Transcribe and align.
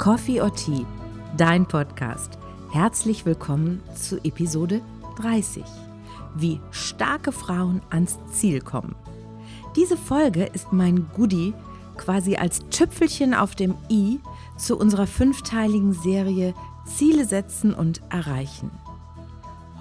Coffee 0.00 0.40
or 0.40 0.50
Tea, 0.54 0.86
dein 1.36 1.66
Podcast. 1.66 2.38
Herzlich 2.72 3.26
willkommen 3.26 3.82
zu 3.94 4.16
Episode 4.24 4.80
30. 5.18 5.62
Wie 6.36 6.58
starke 6.70 7.32
Frauen 7.32 7.82
ans 7.90 8.18
Ziel 8.32 8.62
kommen. 8.62 8.94
Diese 9.76 9.98
Folge 9.98 10.44
ist 10.46 10.72
mein 10.72 11.06
Goodie 11.14 11.52
quasi 11.98 12.36
als 12.36 12.66
Tüpfelchen 12.70 13.34
auf 13.34 13.54
dem 13.54 13.74
i 13.90 14.20
zu 14.56 14.78
unserer 14.78 15.06
fünfteiligen 15.06 15.92
Serie 15.92 16.54
Ziele 16.86 17.26
setzen 17.26 17.74
und 17.74 18.00
erreichen. 18.08 18.70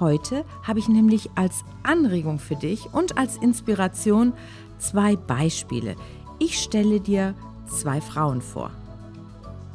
Heute 0.01 0.43
habe 0.63 0.79
ich 0.79 0.89
nämlich 0.89 1.29
als 1.35 1.63
Anregung 1.83 2.39
für 2.39 2.57
dich 2.57 2.93
und 2.93 3.17
als 3.17 3.37
Inspiration 3.37 4.33
zwei 4.79 5.15
Beispiele. 5.15 5.95
Ich 6.39 6.59
stelle 6.59 6.99
dir 6.99 7.35
zwei 7.67 8.01
Frauen 8.01 8.41
vor. 8.41 8.71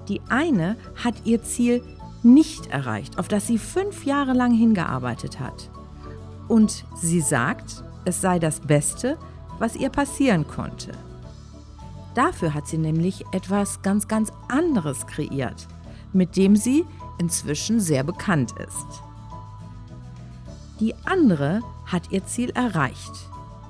Die 0.08 0.20
eine 0.28 0.76
hat 1.02 1.14
ihr 1.24 1.42
Ziel 1.42 1.82
nicht 2.22 2.66
erreicht, 2.66 3.18
auf 3.18 3.28
das 3.28 3.46
sie 3.46 3.58
fünf 3.58 4.04
Jahre 4.04 4.32
lang 4.32 4.52
hingearbeitet 4.52 5.40
hat. 5.40 5.70
Und 6.48 6.84
sie 6.96 7.20
sagt, 7.20 7.84
es 8.04 8.20
sei 8.20 8.38
das 8.38 8.60
Beste, 8.60 9.18
was 9.58 9.76
ihr 9.76 9.90
passieren 9.90 10.46
konnte. 10.46 10.92
Dafür 12.14 12.54
hat 12.54 12.66
sie 12.66 12.78
nämlich 12.78 13.24
etwas 13.32 13.82
ganz, 13.82 14.08
ganz 14.08 14.32
anderes 14.48 15.06
kreiert, 15.06 15.66
mit 16.12 16.36
dem 16.36 16.56
sie 16.56 16.84
inzwischen 17.18 17.80
sehr 17.80 18.04
bekannt 18.04 18.52
ist. 18.58 19.02
Die 20.80 20.94
andere 21.04 21.60
hat 21.86 22.10
ihr 22.10 22.24
Ziel 22.26 22.50
erreicht, 22.50 23.12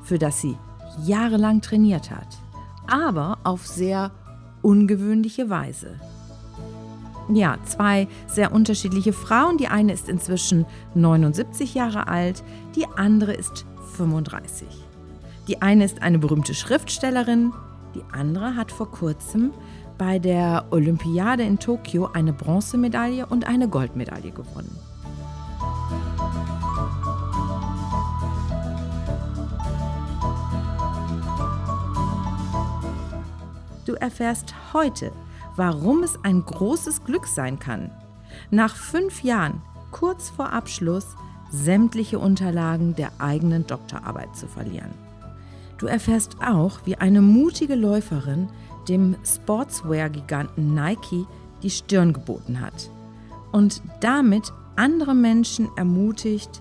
für 0.02 0.18
das 0.18 0.40
sie 0.40 0.56
jahrelang 1.04 1.60
trainiert 1.60 2.10
hat, 2.10 2.38
aber 2.86 3.38
auf 3.44 3.66
sehr 3.66 4.10
ungewöhnliche 4.62 5.50
Weise. 5.50 6.00
Ja, 7.32 7.56
zwei 7.64 8.06
sehr 8.26 8.52
unterschiedliche 8.52 9.12
Frauen. 9.12 9.56
Die 9.56 9.68
eine 9.68 9.92
ist 9.92 10.08
inzwischen 10.08 10.66
79 10.94 11.74
Jahre 11.74 12.06
alt, 12.08 12.42
die 12.76 12.86
andere 12.96 13.32
ist 13.32 13.64
35. 13.96 14.66
Die 15.48 15.62
eine 15.62 15.84
ist 15.84 16.02
eine 16.02 16.18
berühmte 16.18 16.54
Schriftstellerin, 16.54 17.52
die 17.94 18.02
andere 18.12 18.56
hat 18.56 18.72
vor 18.72 18.90
kurzem 18.90 19.52
bei 19.96 20.18
der 20.18 20.66
Olympiade 20.70 21.44
in 21.44 21.58
Tokio 21.58 22.10
eine 22.12 22.32
Bronzemedaille 22.32 23.26
und 23.26 23.46
eine 23.46 23.68
Goldmedaille 23.68 24.30
gewonnen. 24.32 24.76
Du 33.86 33.92
erfährst 33.94 34.54
heute, 34.72 35.12
warum 35.56 36.02
es 36.02 36.18
ein 36.22 36.44
großes 36.44 37.04
Glück 37.04 37.26
sein 37.26 37.58
kann, 37.58 37.90
nach 38.50 38.76
fünf 38.76 39.22
Jahren, 39.22 39.62
kurz 39.90 40.30
vor 40.30 40.52
Abschluss, 40.52 41.16
sämtliche 41.50 42.18
Unterlagen 42.18 42.96
der 42.96 43.12
eigenen 43.18 43.66
Doktorarbeit 43.66 44.34
zu 44.36 44.48
verlieren. 44.48 44.90
Du 45.78 45.86
erfährst 45.86 46.36
auch, 46.44 46.80
wie 46.84 46.96
eine 46.96 47.20
mutige 47.20 47.74
Läuferin 47.74 48.48
dem 48.88 49.16
Sportswear-Giganten 49.24 50.74
Nike 50.74 51.26
die 51.62 51.70
Stirn 51.70 52.12
geboten 52.12 52.60
hat 52.60 52.90
und 53.52 53.82
damit 54.00 54.52
andere 54.76 55.14
Menschen 55.14 55.68
ermutigt, 55.76 56.60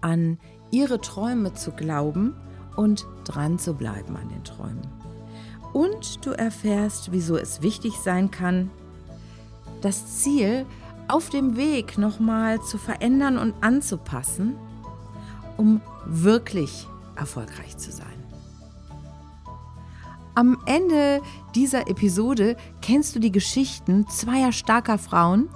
an 0.00 0.38
ihre 0.70 1.00
Träume 1.00 1.54
zu 1.54 1.72
glauben 1.72 2.34
und 2.76 3.06
dran 3.24 3.58
zu 3.58 3.74
bleiben 3.74 4.16
an 4.16 4.28
den 4.28 4.44
Träumen. 4.44 4.95
Und 5.76 6.24
du 6.24 6.30
erfährst, 6.30 7.12
wieso 7.12 7.36
es 7.36 7.60
wichtig 7.60 7.92
sein 8.02 8.30
kann, 8.30 8.70
das 9.82 10.20
Ziel 10.22 10.64
auf 11.06 11.28
dem 11.28 11.58
Weg 11.58 11.98
nochmal 11.98 12.62
zu 12.62 12.78
verändern 12.78 13.36
und 13.36 13.52
anzupassen, 13.60 14.56
um 15.58 15.82
wirklich 16.06 16.88
erfolgreich 17.14 17.76
zu 17.76 17.92
sein. 17.92 18.06
Am 20.34 20.56
Ende 20.64 21.20
dieser 21.54 21.90
Episode 21.90 22.56
kennst 22.80 23.14
du 23.14 23.18
die 23.18 23.30
Geschichten 23.30 24.08
zweier 24.08 24.52
starker 24.52 24.96
Frauen, 24.96 25.50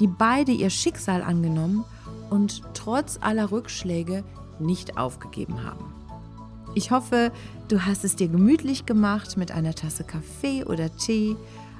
die 0.00 0.08
beide 0.08 0.50
ihr 0.50 0.70
Schicksal 0.70 1.22
angenommen 1.22 1.84
und 2.28 2.62
trotz 2.74 3.20
aller 3.20 3.52
Rückschläge 3.52 4.24
nicht 4.58 4.98
aufgegeben 4.98 5.62
haben. 5.62 5.99
Ich 6.74 6.92
hoffe, 6.92 7.32
du 7.68 7.84
hast 7.84 8.04
es 8.04 8.14
dir 8.14 8.28
gemütlich 8.28 8.86
gemacht 8.86 9.36
mit 9.36 9.50
einer 9.50 9.74
Tasse 9.74 10.04
Kaffee 10.04 10.64
oder 10.64 10.94
Tee, 10.96 11.36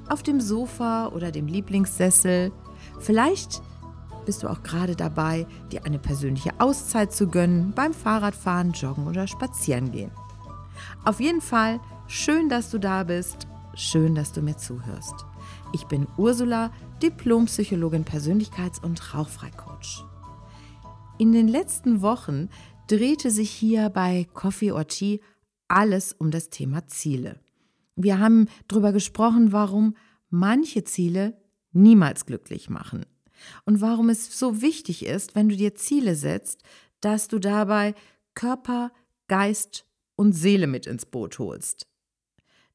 auf 0.08 0.24
dem 0.24 0.40
Sofa 0.40 1.06
oder 1.08 1.30
dem 1.30 1.46
Lieblingssessel. 1.46 2.50
Vielleicht 2.98 3.62
bist 4.26 4.42
du 4.42 4.48
auch 4.48 4.64
gerade 4.64 4.96
dabei, 4.96 5.46
dir 5.70 5.84
eine 5.84 6.00
persönliche 6.00 6.50
Auszeit 6.58 7.12
zu 7.12 7.28
gönnen 7.28 7.72
beim 7.74 7.94
Fahrradfahren, 7.94 8.72
Joggen 8.72 9.06
oder 9.06 9.28
Spazierengehen. 9.28 10.10
Auf 11.04 11.20
jeden 11.20 11.40
Fall 11.40 11.78
schön, 12.08 12.48
dass 12.48 12.70
du 12.70 12.78
da 12.78 13.04
bist, 13.04 13.46
schön, 13.74 14.16
dass 14.16 14.32
du 14.32 14.42
mir 14.42 14.56
zuhörst. 14.56 15.14
Ich 15.72 15.86
bin 15.86 16.08
Ursula, 16.16 16.70
Diplompsychologin, 17.00 18.04
Persönlichkeits- 18.04 18.82
und 18.82 19.14
Rauchfreicoach. 19.14 20.04
In 21.18 21.32
den 21.32 21.48
letzten 21.48 22.02
Wochen 22.02 22.48
drehte 22.90 23.30
sich 23.30 23.50
hier 23.50 23.88
bei 23.88 24.26
Coffee 24.34 24.72
or 24.72 24.86
Tea 24.86 25.20
alles 25.68 26.12
um 26.12 26.32
das 26.32 26.50
Thema 26.50 26.88
Ziele. 26.88 27.38
Wir 27.94 28.18
haben 28.18 28.48
darüber 28.66 28.92
gesprochen, 28.92 29.52
warum 29.52 29.96
manche 30.28 30.82
Ziele 30.82 31.40
niemals 31.72 32.26
glücklich 32.26 32.68
machen 32.68 33.06
und 33.64 33.80
warum 33.80 34.08
es 34.08 34.36
so 34.36 34.60
wichtig 34.60 35.06
ist, 35.06 35.36
wenn 35.36 35.48
du 35.48 35.56
dir 35.56 35.76
Ziele 35.76 36.16
setzt, 36.16 36.64
dass 37.00 37.28
du 37.28 37.38
dabei 37.38 37.94
Körper, 38.34 38.90
Geist 39.28 39.86
und 40.16 40.32
Seele 40.32 40.66
mit 40.66 40.88
ins 40.88 41.06
Boot 41.06 41.38
holst. 41.38 41.86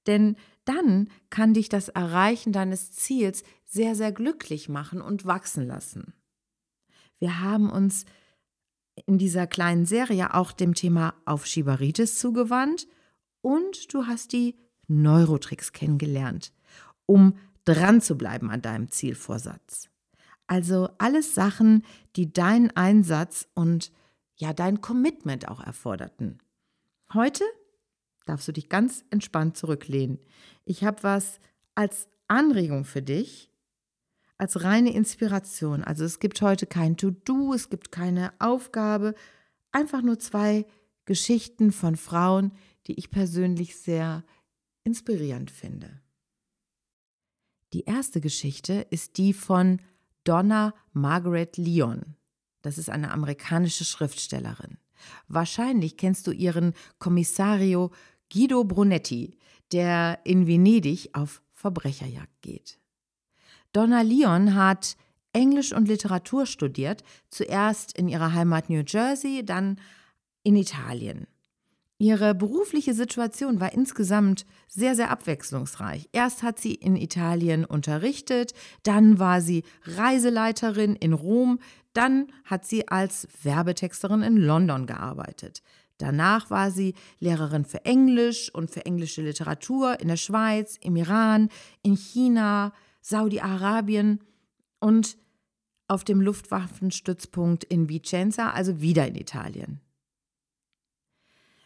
Denn 0.07 0.37
dann 0.63 1.09
kann 1.29 1.53
dich 1.53 1.67
das 1.67 1.89
Erreichen 1.89 2.53
deines 2.53 2.93
Ziels 2.93 3.43
sehr, 3.65 3.95
sehr 3.95 4.13
glücklich 4.13 4.69
machen 4.69 5.01
und 5.01 5.25
wachsen 5.25 5.67
lassen. 5.67 6.13
Wir 7.19 7.41
haben 7.41 7.69
uns 7.69 8.05
in 9.05 9.17
dieser 9.17 9.47
kleinen 9.47 9.85
Serie 9.85 10.33
auch 10.33 10.51
dem 10.51 10.73
Thema 10.73 11.13
Aufschieberitis 11.25 12.17
zugewandt 12.19 12.87
und 13.41 13.93
du 13.93 14.07
hast 14.07 14.33
die 14.33 14.55
Neurotricks 14.87 15.71
kennengelernt, 15.71 16.53
um 17.05 17.37
dran 17.65 18.01
zu 18.01 18.17
bleiben 18.17 18.49
an 18.49 18.61
deinem 18.61 18.89
Zielvorsatz. 18.89 19.89
Also 20.47 20.89
alles 20.99 21.33
Sachen, 21.33 21.83
die 22.15 22.31
deinen 22.31 22.71
Einsatz 22.71 23.47
und 23.55 23.91
ja 24.35 24.53
dein 24.53 24.81
Commitment 24.81 25.47
auch 25.47 25.61
erforderten. 25.61 26.39
Heute 27.13 27.43
darfst 28.25 28.47
du 28.47 28.51
dich 28.51 28.69
ganz 28.69 29.03
entspannt 29.09 29.57
zurücklehnen. 29.57 30.19
Ich 30.65 30.83
habe 30.83 31.03
was 31.03 31.39
als 31.73 32.07
Anregung 32.27 32.85
für 32.85 33.01
dich, 33.01 33.51
als 34.37 34.63
reine 34.63 34.93
Inspiration. 34.93 35.83
Also 35.83 36.03
es 36.03 36.19
gibt 36.19 36.41
heute 36.41 36.65
kein 36.65 36.97
To-Do, 36.97 37.53
es 37.53 37.69
gibt 37.69 37.91
keine 37.91 38.33
Aufgabe, 38.39 39.15
einfach 39.71 40.01
nur 40.01 40.19
zwei 40.19 40.65
Geschichten 41.05 41.71
von 41.71 41.95
Frauen, 41.95 42.51
die 42.87 42.93
ich 42.93 43.11
persönlich 43.11 43.77
sehr 43.77 44.23
inspirierend 44.83 45.51
finde. 45.51 46.01
Die 47.73 47.83
erste 47.83 48.21
Geschichte 48.21 48.85
ist 48.89 49.17
die 49.17 49.33
von 49.33 49.81
Donna 50.23 50.73
Margaret 50.93 51.57
Leon. 51.57 52.15
Das 52.61 52.77
ist 52.77 52.89
eine 52.89 53.11
amerikanische 53.11 53.85
Schriftstellerin. 53.85 54.77
Wahrscheinlich 55.27 55.97
kennst 55.97 56.25
du 56.27 56.31
ihren 56.31 56.73
Kommissario 56.99 57.91
Guido 58.31 58.63
Brunetti, 58.63 59.37
der 59.71 60.19
in 60.23 60.47
Venedig 60.47 61.09
auf 61.13 61.43
Verbrecherjagd 61.51 62.41
geht. 62.41 62.79
Donna 63.75 64.03
Leon 64.03 64.55
hat 64.55 64.95
Englisch 65.33 65.73
und 65.73 65.89
Literatur 65.89 66.45
studiert, 66.45 67.03
zuerst 67.29 67.97
in 67.97 68.07
ihrer 68.07 68.31
Heimat 68.31 68.69
New 68.69 68.83
Jersey, 68.87 69.43
dann 69.45 69.81
in 70.43 70.55
Italien. 70.55 71.27
Ihre 71.97 72.33
berufliche 72.35 72.93
Situation 72.93 73.59
war 73.59 73.73
insgesamt 73.73 74.45
sehr, 74.69 74.95
sehr 74.95 75.11
abwechslungsreich. 75.11 76.07
Erst 76.13 76.41
hat 76.41 76.57
sie 76.57 76.73
in 76.73 76.95
Italien 76.95 77.65
unterrichtet, 77.65 78.53
dann 78.83 79.19
war 79.19 79.41
sie 79.41 79.63
Reiseleiterin 79.83 80.95
in 80.95 81.11
Rom, 81.11 81.59
dann 81.91 82.27
hat 82.45 82.65
sie 82.65 82.87
als 82.87 83.27
Werbetexterin 83.43 84.21
in 84.21 84.37
London 84.37 84.85
gearbeitet. 84.85 85.61
Danach 85.97 86.49
war 86.49 86.71
sie 86.71 86.93
Lehrerin 87.19 87.65
für 87.65 87.83
Englisch 87.83 88.53
und 88.53 88.71
für 88.71 88.85
englische 88.85 89.21
Literatur 89.21 89.99
in 89.99 90.07
der 90.07 90.17
Schweiz, 90.17 90.77
im 90.81 90.95
Iran, 90.95 91.49
in 91.83 91.95
China, 91.97 92.71
Saudi-Arabien 93.05 94.19
und 94.79 95.17
auf 95.87 96.03
dem 96.03 96.21
Luftwaffenstützpunkt 96.21 97.63
in 97.63 97.87
Vicenza, 97.87 98.49
also 98.49 98.81
wieder 98.81 99.07
in 99.07 99.13
Italien. 99.13 99.79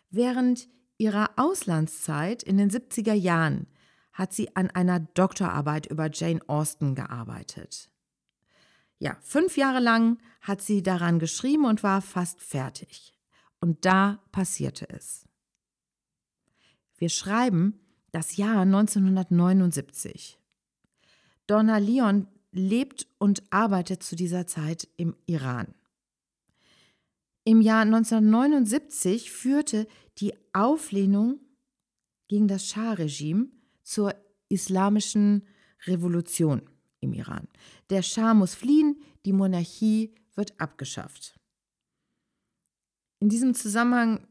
Während 0.10 0.68
ihrer 0.98 1.30
Auslandszeit 1.38 2.44
in 2.44 2.58
den 2.58 2.70
70er 2.70 3.14
Jahren 3.14 3.68
hat 4.12 4.34
sie 4.34 4.54
an 4.58 4.70
einer 4.72 5.00
Doktorarbeit 5.00 5.86
über 5.86 6.10
Jane 6.12 6.42
Austen 6.48 6.94
gearbeitet. 6.94 7.90
Ja, 8.98 9.16
fünf 9.22 9.56
Jahre 9.56 9.80
lang 9.80 10.18
hat 10.42 10.62
sie 10.62 10.84
daran 10.84 11.20
geschrieben 11.20 11.64
und 11.64 11.84
war 11.84 12.02
fast 12.02 12.42
fertig. 12.42 13.14
Und 13.62 13.86
da 13.86 14.22
passierte 14.34 14.90
es. 14.90 15.26
Wir 16.98 17.08
schreiben 17.08 17.80
das 18.12 18.36
Jahr 18.36 18.64
1979. 18.64 20.39
Donna 21.50 21.80
Leon 21.80 22.28
lebt 22.52 23.08
und 23.18 23.42
arbeitet 23.50 24.04
zu 24.04 24.16
dieser 24.16 24.46
Zeit 24.46 24.88
im 24.98 25.16
Iran. 25.26 25.74
Im 27.44 27.62
Jahr 27.62 27.82
1979 27.82 29.32
führte 29.32 29.88
die 30.20 30.34
Auflehnung 30.54 31.40
gegen 32.28 32.48
das 32.48 32.68
Schah-Regime 32.68 33.48
zur 33.82 34.14
islamischen 34.50 35.48
Revolution 35.88 36.70
im 37.00 37.14
Iran. 37.14 37.48
Der 37.90 38.04
Schah 38.04 38.36
muss 38.36 38.54
fliehen, 38.54 39.02
die 39.26 39.34
Monarchie 39.34 40.14
wird 40.36 40.60
abgeschafft. 40.60 41.40
In 43.20 43.30
diesem 43.30 43.56
Zusammenhang, 43.56 44.28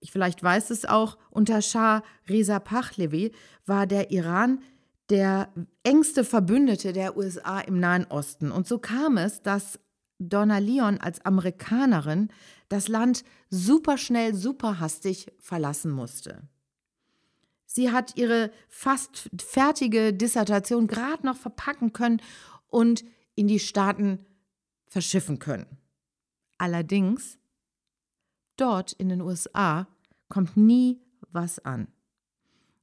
ich 0.00 0.10
vielleicht 0.10 0.42
weiß 0.42 0.70
es 0.70 0.86
auch, 0.86 1.18
unter 1.30 1.60
Schah 1.60 2.02
Reza 2.28 2.58
Pahlavi 2.60 3.32
war 3.66 3.86
der 3.86 4.10
Iran 4.10 4.62
der 5.10 5.52
engste 5.82 6.24
Verbündete 6.24 6.92
der 6.92 7.16
USA 7.16 7.60
im 7.60 7.80
Nahen 7.80 8.06
Osten. 8.06 8.50
Und 8.52 8.66
so 8.66 8.78
kam 8.78 9.16
es, 9.16 9.42
dass 9.42 9.78
Donna 10.18 10.58
Leon 10.58 10.98
als 10.98 11.24
Amerikanerin 11.24 12.30
das 12.68 12.88
Land 12.88 13.24
superschnell, 13.48 14.34
superhastig 14.34 15.32
verlassen 15.38 15.90
musste. 15.90 16.42
Sie 17.66 17.90
hat 17.90 18.16
ihre 18.16 18.50
fast 18.68 19.30
fertige 19.38 20.12
Dissertation 20.12 20.86
gerade 20.86 21.26
noch 21.26 21.36
verpacken 21.36 21.92
können 21.92 22.20
und 22.68 23.04
in 23.34 23.48
die 23.48 23.60
Staaten 23.60 24.24
verschiffen 24.86 25.38
können. 25.38 25.66
Allerdings, 26.58 27.38
dort 28.56 28.92
in 28.92 29.08
den 29.08 29.20
USA 29.20 29.86
kommt 30.28 30.56
nie 30.56 31.00
was 31.30 31.58
an. 31.60 31.88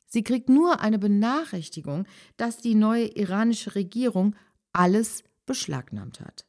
Sie 0.08 0.24
kriegt 0.24 0.50
nur 0.50 0.80
eine 0.80 1.00
Benachrichtigung, 1.00 2.08
dass 2.38 2.58
die 2.58 2.76
neue 2.76 3.06
iranische 3.06 3.76
Regierung 3.76 4.36
alles 4.72 5.24
beschlagnahmt 5.46 6.22
hat. 6.22 6.46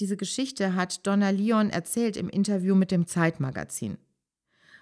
Diese 0.00 0.16
Geschichte 0.16 0.74
hat 0.74 1.06
Donna 1.06 1.30
Leon 1.30 1.70
erzählt 1.70 2.16
im 2.16 2.28
Interview 2.28 2.76
mit 2.76 2.92
dem 2.92 3.06
Zeitmagazin. 3.06 3.98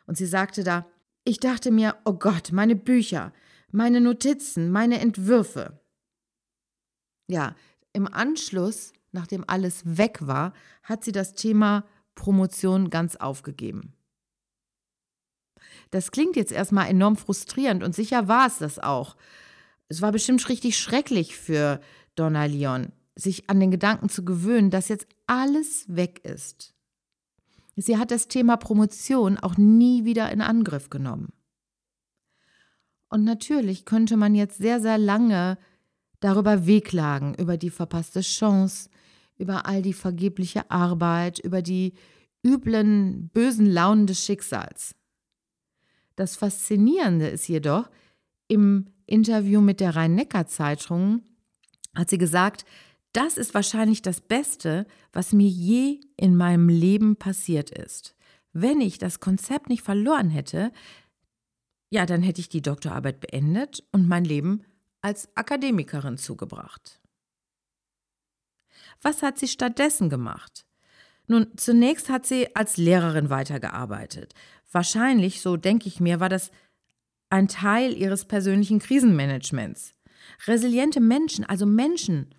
Und 0.07 0.19
sie 0.19 0.27
sagte 0.27 0.63
da, 0.63 0.87
ich 1.25 1.41
dachte 1.41 1.71
mir, 1.71 1.97
oh 2.05 2.13
Gott, 2.13 2.53
meine 2.53 2.77
Bücher, 2.77 3.33
meine 3.73 4.01
Notizen, 4.01 4.71
meine 4.71 5.01
Entwürfe. 5.01 5.81
Ja, 7.27 7.57
im 7.93 8.07
Anschluss, 8.07 8.93
nachdem 9.13 9.43
alles 9.47 9.83
weg 9.85 10.19
war, 10.21 10.53
hat 10.83 11.03
sie 11.03 11.13
das 11.13 11.33
Thema 11.33 11.85
Promotion 12.15 12.91
ganz 12.91 13.17
aufgegeben. 13.17 13.96
Das 15.91 16.11
klingt 16.11 16.37
jetzt 16.37 16.53
erstmal 16.53 16.89
enorm 16.89 17.17
frustrierend 17.17 17.83
und 17.83 17.95
sicher 17.95 18.29
war 18.29 18.47
es 18.47 18.59
das 18.59 18.79
auch. 18.79 19.17
Es 19.89 20.03
war 20.03 20.13
bestimmt 20.13 20.49
richtig 20.49 20.79
schrecklich 20.79 21.37
für 21.37 21.81
Donna 22.17 22.47
Leon, 22.47 22.93
sich 23.15 23.49
an 23.49 23.61
den 23.61 23.71
Gedanken 23.71 24.09
zu 24.09 24.25
gewöhnen, 24.25 24.71
dass 24.71 24.89
jetzt 24.89 25.07
alles 25.27 25.85
weg 25.89 26.21
ist. 26.25 26.75
Sie 27.77 27.99
hat 27.99 28.11
das 28.11 28.29
Thema 28.29 28.57
Promotion 28.57 29.39
auch 29.39 29.57
nie 29.57 30.05
wieder 30.05 30.31
in 30.33 30.41
Angriff 30.41 30.91
genommen. 30.91 31.33
Und 33.09 33.23
natürlich 33.23 33.85
könnte 33.85 34.17
man 34.17 34.35
jetzt 34.35 34.59
sehr, 34.59 34.81
sehr 34.81 34.99
lange 34.99 35.59
darüber 36.21 36.67
wehklagen, 36.67 37.35
über 37.35 37.57
die 37.57 37.71
verpasste 37.71 38.23
Chance, 38.23 38.89
über 39.39 39.67
all 39.67 39.83
die 39.83 39.93
vergebliche 39.93 40.71
Arbeit, 40.71 41.39
über 41.39 41.63
die 41.63 41.93
üblen, 42.45 43.29
bösen 43.29 43.67
Launen 43.67 44.07
des 44.07 44.25
Schicksals. 44.25 44.95
Das 46.17 46.37
Faszinierende 46.37 47.29
ist 47.29 47.47
jedoch, 47.47 47.89
im 48.49 48.87
Interview 49.07 49.61
mit 49.61 49.81
der 49.81 49.95
Rhein-Neckar-Zeitung 49.95 51.23
hat 51.95 52.11
sie 52.11 52.19
gesagt, 52.19 52.65
das 53.13 53.39
ist 53.39 53.55
wahrscheinlich 53.55 54.03
das 54.03 54.21
Beste, 54.21 54.87
was 55.13 55.33
mir 55.33 55.49
je 55.49 56.01
in 56.17 56.37
meinem 56.37 56.69
Leben 56.69 57.17
passiert 57.17 57.71
ist. 57.71 58.15
Wenn 58.53 58.81
ich 58.81 58.99
das 58.99 59.21
Konzept 59.21 59.69
nicht 59.69 59.83
verloren 59.83 60.29
hätte, 60.29 60.73
ja, 61.91 62.05
dann 62.05 62.23
hätte 62.23 62.41
ich 62.41 62.49
die 62.49 62.63
Doktorarbeit 62.63 63.21
beendet 63.21 63.85
und 63.93 64.09
mein 64.09 64.25
Leben 64.25 64.65
als 65.01 65.35
Akademikerin 65.37 66.19
zugebracht. 66.19 67.01
Was 69.03 69.23
hat 69.23 69.39
sie 69.39 69.49
stattdessen 69.49 70.11
gemacht? 70.11 70.67
Nun, 71.29 71.49
zunächst 71.57 72.09
hat 72.09 72.27
sie 72.27 72.55
als 72.55 72.77
Lehrerin 72.77 73.31
weitergearbeitet. 73.31 74.35
Wahrscheinlich, 74.73 75.41
so 75.41 75.57
denke 75.57 75.89
ich 75.89 76.01
mir, 76.01 76.21
war 76.21 76.29
das 76.29 76.51
ein 77.31 77.49
Teil 77.49 77.97
ihres 77.97 78.25
persönlichen 78.25 78.79
Krisenmanagements. 78.79 79.95
Resiliente 80.47 81.01
Menschen, 81.01 81.45
also 81.45 81.67
Menschen, 81.67 82.35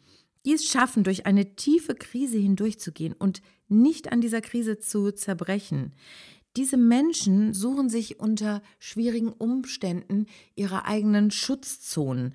die 0.45 0.53
es 0.53 0.65
schaffen, 0.65 1.03
durch 1.03 1.25
eine 1.25 1.55
tiefe 1.55 1.95
Krise 1.95 2.37
hindurchzugehen 2.37 3.13
und 3.13 3.41
nicht 3.67 4.11
an 4.11 4.21
dieser 4.21 4.41
Krise 4.41 4.79
zu 4.79 5.11
zerbrechen. 5.11 5.93
Diese 6.55 6.77
Menschen 6.77 7.53
suchen 7.53 7.89
sich 7.89 8.19
unter 8.19 8.61
schwierigen 8.79 9.29
Umständen 9.29 10.25
ihre 10.55 10.85
eigenen 10.85 11.31
Schutzzonen, 11.31 12.33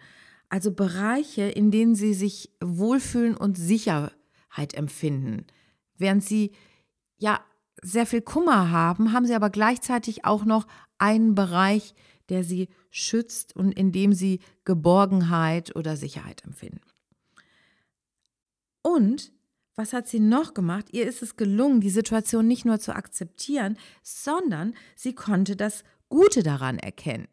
also 0.48 0.72
Bereiche, 0.72 1.42
in 1.42 1.70
denen 1.70 1.94
sie 1.94 2.14
sich 2.14 2.50
wohlfühlen 2.62 3.36
und 3.36 3.56
Sicherheit 3.56 4.74
empfinden. 4.74 5.46
Während 5.96 6.22
sie 6.22 6.52
ja 7.16 7.40
sehr 7.82 8.06
viel 8.06 8.23
Kummer 8.23 8.70
haben, 8.70 9.12
haben 9.12 9.26
sie 9.26 9.34
aber 9.34 9.50
gleichzeitig 9.50 10.25
auch 10.25 10.44
noch 10.44 10.67
einen 10.99 11.34
Bereich, 11.34 11.94
der 12.29 12.44
sie 12.44 12.69
schützt 12.90 13.55
und 13.56 13.73
in 13.73 13.93
dem 13.93 14.12
sie 14.12 14.40
Geborgenheit 14.64 15.75
oder 15.75 15.96
Sicherheit 15.96 16.44
empfinden. 16.44 16.81
Und 18.82 19.32
was 19.75 19.93
hat 19.93 20.06
sie 20.06 20.20
noch 20.20 20.55
gemacht? 20.55 20.87
Ihr 20.93 21.06
ist 21.06 21.23
es 21.23 21.37
gelungen, 21.37 21.81
die 21.81 21.90
Situation 21.90 22.46
nicht 22.46 22.64
nur 22.64 22.79
zu 22.79 22.94
akzeptieren, 22.94 23.79
sondern 24.02 24.75
sie 24.96 25.14
konnte 25.14 25.56
das 25.56 25.82
Gute 26.08 26.43
daran 26.43 26.79
erkennen. 26.79 27.29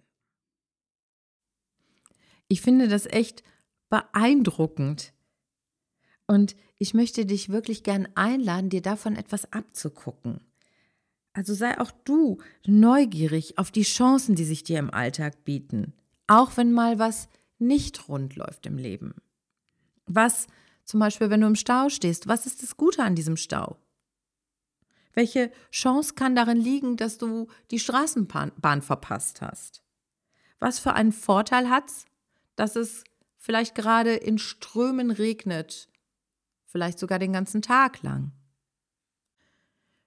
Ich 2.47 2.61
finde 2.61 2.87
das 2.87 3.05
echt 3.05 3.43
beeindruckend. 3.89 5.13
Und 6.29 6.55
ich 6.77 6.93
möchte 6.93 7.25
dich 7.25 7.49
wirklich 7.49 7.81
gern 7.81 8.07
einladen, 8.13 8.69
dir 8.69 8.83
davon 8.83 9.15
etwas 9.15 9.51
abzugucken. 9.51 10.41
Also 11.33 11.55
sei 11.55 11.79
auch 11.79 11.89
du 12.03 12.37
neugierig 12.67 13.57
auf 13.57 13.71
die 13.71 13.81
Chancen, 13.81 14.35
die 14.35 14.43
sich 14.43 14.63
dir 14.63 14.77
im 14.77 14.93
Alltag 14.93 15.43
bieten, 15.43 15.95
auch 16.27 16.55
wenn 16.55 16.71
mal 16.71 16.99
was 16.99 17.29
nicht 17.57 18.07
rund 18.09 18.35
läuft 18.35 18.67
im 18.67 18.77
Leben. 18.77 19.15
Was 20.05 20.45
zum 20.85 20.99
Beispiel, 20.99 21.31
wenn 21.31 21.41
du 21.41 21.47
im 21.47 21.55
Stau 21.55 21.89
stehst, 21.89 22.27
was 22.27 22.45
ist 22.45 22.61
das 22.61 22.77
Gute 22.77 23.01
an 23.01 23.15
diesem 23.15 23.35
Stau? 23.35 23.79
Welche 25.13 25.51
Chance 25.71 26.13
kann 26.13 26.35
darin 26.35 26.61
liegen, 26.61 26.95
dass 26.95 27.17
du 27.17 27.47
die 27.71 27.79
Straßenbahn 27.79 28.83
verpasst 28.83 29.41
hast? 29.41 29.81
Was 30.59 30.77
für 30.77 30.93
einen 30.93 31.11
Vorteil 31.11 31.71
hat 31.71 31.89
es, 31.89 32.05
dass 32.55 32.75
es 32.75 33.03
vielleicht 33.35 33.73
gerade 33.73 34.13
in 34.13 34.37
Strömen 34.37 35.09
regnet, 35.09 35.89
vielleicht 36.69 36.99
sogar 36.99 37.19
den 37.19 37.33
ganzen 37.33 37.61
Tag 37.61 38.01
lang? 38.03 38.31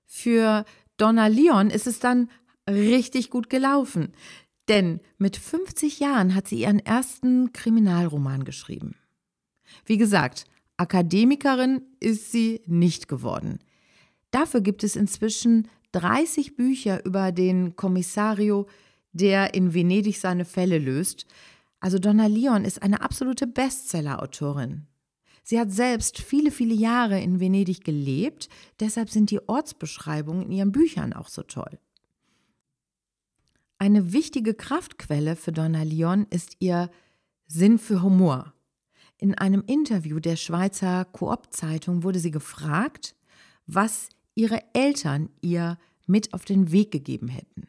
Für 0.06 0.64
Donna 0.96 1.26
Leon 1.26 1.70
ist 1.70 1.86
es 1.86 1.98
dann 1.98 2.30
richtig 2.68 3.30
gut 3.30 3.50
gelaufen, 3.50 4.12
denn 4.68 5.00
mit 5.18 5.36
50 5.36 6.00
Jahren 6.00 6.34
hat 6.34 6.48
sie 6.48 6.60
ihren 6.60 6.78
ersten 6.78 7.52
Kriminalroman 7.52 8.44
geschrieben. 8.44 8.94
Wie 9.84 9.96
gesagt, 9.96 10.44
Akademikerin 10.76 11.82
ist 12.00 12.30
sie 12.32 12.62
nicht 12.66 13.08
geworden. 13.08 13.58
Dafür 14.30 14.60
gibt 14.60 14.84
es 14.84 14.96
inzwischen 14.96 15.68
30 15.92 16.56
Bücher 16.56 17.04
über 17.04 17.32
den 17.32 17.76
Kommissario, 17.76 18.66
der 19.12 19.54
in 19.54 19.74
Venedig 19.74 20.18
seine 20.18 20.44
Fälle 20.44 20.78
löst. 20.78 21.26
Also 21.80 21.98
Donna 21.98 22.26
Leon 22.26 22.64
ist 22.64 22.82
eine 22.82 23.02
absolute 23.02 23.46
Bestseller-Autorin. 23.46 24.86
Sie 25.42 25.58
hat 25.58 25.72
selbst 25.72 26.18
viele, 26.18 26.50
viele 26.50 26.74
Jahre 26.74 27.20
in 27.20 27.40
Venedig 27.40 27.84
gelebt, 27.84 28.48
deshalb 28.80 29.10
sind 29.10 29.30
die 29.30 29.48
Ortsbeschreibungen 29.48 30.46
in 30.46 30.52
ihren 30.52 30.72
Büchern 30.72 31.12
auch 31.12 31.28
so 31.28 31.42
toll. 31.42 31.78
Eine 33.78 34.12
wichtige 34.12 34.54
Kraftquelle 34.54 35.34
für 35.34 35.50
Donna 35.50 35.82
Leon 35.82 36.26
ist 36.30 36.56
ihr 36.60 36.90
Sinn 37.48 37.78
für 37.78 38.02
Humor. 38.02 38.54
In 39.18 39.34
einem 39.36 39.64
Interview 39.66 40.20
der 40.20 40.36
Schweizer 40.36 41.04
Koop-Zeitung 41.04 42.04
wurde 42.04 42.20
sie 42.20 42.30
gefragt, 42.30 43.16
was 43.66 44.08
ihre 44.34 44.60
Eltern 44.72 45.30
ihr 45.40 45.78
mit 46.06 46.32
auf 46.32 46.44
den 46.44 46.72
Weg 46.72 46.92
gegeben 46.92 47.28
hätten. 47.28 47.66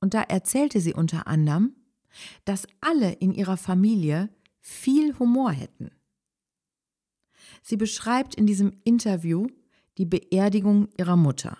Und 0.00 0.14
da 0.14 0.22
erzählte 0.22 0.80
sie 0.80 0.94
unter 0.94 1.26
anderem, 1.26 1.74
dass 2.44 2.66
alle 2.80 3.12
in 3.12 3.32
ihrer 3.32 3.56
Familie 3.56 4.30
viel 4.60 5.18
Humor 5.18 5.52
hätten. 5.52 5.90
Sie 7.68 7.76
beschreibt 7.76 8.36
in 8.36 8.46
diesem 8.46 8.74
Interview 8.84 9.48
die 9.98 10.06
Beerdigung 10.06 10.88
ihrer 10.96 11.16
Mutter. 11.16 11.58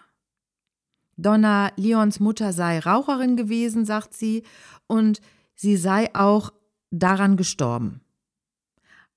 Donna 1.16 1.72
Leons 1.74 2.20
Mutter 2.20 2.52
sei 2.52 2.78
Raucherin 2.78 3.36
gewesen, 3.36 3.84
sagt 3.84 4.14
sie, 4.14 4.44
und 4.86 5.20
sie 5.56 5.76
sei 5.76 6.14
auch 6.14 6.52
daran 6.92 7.36
gestorben. 7.36 8.02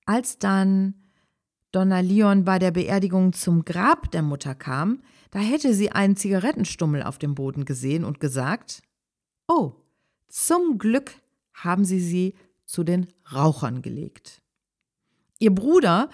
Als 0.07 0.39
dann 0.39 0.95
Donna 1.71 1.99
Leon 1.99 2.43
bei 2.43 2.57
der 2.57 2.71
Beerdigung 2.71 3.33
zum 3.33 3.65
Grab 3.65 4.09
der 4.09 4.23
Mutter 4.23 4.55
kam, 4.55 5.03
da 5.29 5.37
hätte 5.37 5.75
sie 5.75 5.91
einen 5.91 6.15
Zigarettenstummel 6.15 7.03
auf 7.03 7.19
dem 7.19 7.35
Boden 7.35 7.65
gesehen 7.65 8.03
und 8.03 8.19
gesagt, 8.19 8.81
Oh, 9.47 9.73
zum 10.27 10.79
Glück 10.79 11.11
haben 11.53 11.85
sie 11.85 11.99
sie 11.99 12.33
zu 12.65 12.83
den 12.83 13.05
Rauchern 13.31 13.83
gelegt. 13.83 14.41
Ihr 15.37 15.53
Bruder 15.53 16.09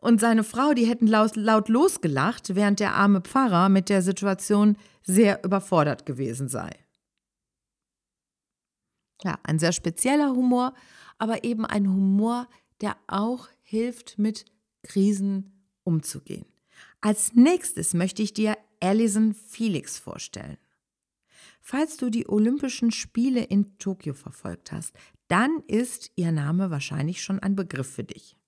und 0.00 0.20
seine 0.20 0.44
Frau, 0.44 0.72
die 0.72 0.86
hätten 0.86 1.06
laut, 1.06 1.36
laut 1.36 1.68
losgelacht, 1.68 2.54
während 2.54 2.80
der 2.80 2.94
arme 2.94 3.20
Pfarrer 3.20 3.68
mit 3.68 3.88
der 3.88 4.02
Situation 4.02 4.76
sehr 5.02 5.44
überfordert 5.44 6.06
gewesen 6.06 6.48
sei. 6.48 6.70
Ja, 9.22 9.38
ein 9.42 9.58
sehr 9.58 9.72
spezieller 9.72 10.30
Humor, 10.30 10.74
aber 11.18 11.44
eben 11.44 11.66
ein 11.66 11.86
Humor, 11.86 12.48
der 12.80 12.96
auch 13.06 13.48
hilft, 13.62 14.18
mit 14.18 14.46
Krisen 14.82 15.66
umzugehen. 15.84 16.46
Als 17.02 17.34
nächstes 17.34 17.92
möchte 17.92 18.22
ich 18.22 18.32
dir 18.32 18.56
Alison 18.80 19.34
Felix 19.34 19.98
vorstellen. 19.98 20.56
Falls 21.60 21.98
du 21.98 22.08
die 22.08 22.26
Olympischen 22.26 22.90
Spiele 22.90 23.44
in 23.44 23.76
Tokio 23.78 24.14
verfolgt 24.14 24.72
hast, 24.72 24.94
dann 25.28 25.62
ist 25.68 26.10
ihr 26.16 26.32
Name 26.32 26.70
wahrscheinlich 26.70 27.22
schon 27.22 27.38
ein 27.38 27.54
Begriff 27.54 27.94
für 27.94 28.04
dich. 28.04 28.39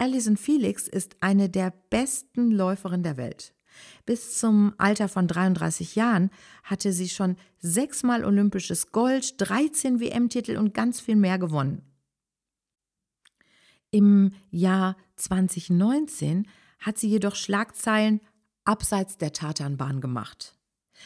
Alison 0.00 0.38
Felix 0.38 0.88
ist 0.88 1.16
eine 1.20 1.50
der 1.50 1.74
besten 1.90 2.50
Läuferinnen 2.50 3.02
der 3.02 3.18
Welt. 3.18 3.52
Bis 4.06 4.38
zum 4.38 4.72
Alter 4.78 5.08
von 5.08 5.28
33 5.28 5.94
Jahren 5.94 6.30
hatte 6.64 6.94
sie 6.94 7.10
schon 7.10 7.36
sechsmal 7.58 8.24
olympisches 8.24 8.92
Gold, 8.92 9.34
13 9.38 10.00
WM-Titel 10.00 10.56
und 10.56 10.72
ganz 10.72 11.02
viel 11.02 11.16
mehr 11.16 11.38
gewonnen. 11.38 11.82
Im 13.90 14.32
Jahr 14.50 14.96
2019 15.16 16.48
hat 16.78 16.96
sie 16.96 17.08
jedoch 17.08 17.34
Schlagzeilen 17.34 18.20
abseits 18.64 19.18
der 19.18 19.34
Tatanbahn 19.34 20.00
gemacht. 20.00 20.56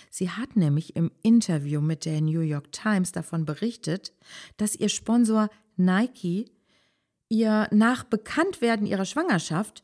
Sie 0.09 0.31
hat 0.31 0.55
nämlich 0.55 0.95
im 0.95 1.11
Interview 1.23 1.81
mit 1.81 2.05
der 2.05 2.21
New 2.21 2.41
York 2.43 2.71
Times 2.71 3.11
davon 3.11 3.45
berichtet, 3.45 4.13
dass 4.57 4.77
ihr 4.77 4.89
Sponsor 4.89 5.49
Nike 5.77 6.54
ihr 7.35 7.69
nach 7.73 8.05
Bekanntwerden 8.05 8.87
ihrer 8.87 9.05
Schwangerschaft 9.05 9.83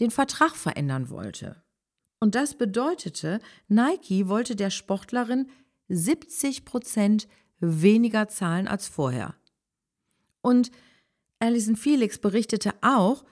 den 0.00 0.10
Vertrag 0.10 0.56
verändern 0.56 1.10
wollte. 1.10 1.62
Und 2.18 2.34
das 2.34 2.56
bedeutete, 2.56 3.40
Nike 3.68 4.28
wollte 4.28 4.56
der 4.56 4.70
Sportlerin 4.70 5.48
70 5.88 6.64
Prozent 6.64 7.28
weniger 7.60 8.28
zahlen 8.28 8.68
als 8.68 8.88
vorher. 8.88 9.34
Und 10.40 10.70
Alison 11.38 11.76
Felix 11.76 12.18
berichtete 12.18 12.72
auch, 12.80 13.24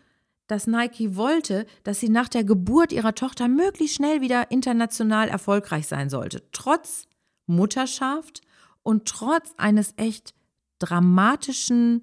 dass 0.47 0.66
Nike 0.66 1.16
wollte, 1.16 1.64
dass 1.83 2.00
sie 2.00 2.11
nach 2.11 2.28
der 2.28 2.45
Geburt 2.45 2.93
ihrer 2.93 3.14
Tochter 3.14 3.49
möglichst 3.49 3.97
schnell 3.97 4.21
wieder 4.21 4.50
international 4.50 5.28
erfolgreich 5.28 5.87
sein 5.87 6.11
sollte, 6.11 6.43
trotz 6.52 7.07
Mutterschaft 7.47 8.43
und 8.83 9.07
trotz 9.07 9.54
eines 9.57 9.95
echt 9.97 10.35
dramatischen 10.78 12.02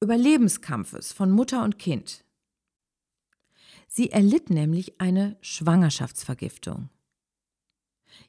Überlebenskampfes 0.00 1.12
von 1.12 1.30
Mutter 1.30 1.62
und 1.62 1.78
Kind. 1.78 2.24
Sie 3.86 4.10
erlitt 4.10 4.48
nämlich 4.48 5.00
eine 5.00 5.36
Schwangerschaftsvergiftung. 5.42 6.88